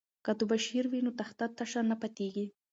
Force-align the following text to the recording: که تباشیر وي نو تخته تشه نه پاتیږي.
که 0.25 0.31
تباشیر 0.39 0.85
وي 0.91 0.99
نو 1.05 1.11
تخته 1.19 1.45
تشه 1.57 1.81
نه 1.89 1.95
پاتیږي. 2.01 2.45